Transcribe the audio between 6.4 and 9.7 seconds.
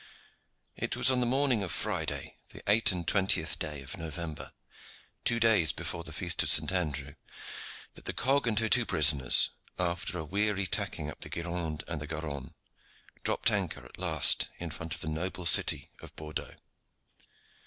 of St. Andrew, that the cog and her two prisoners,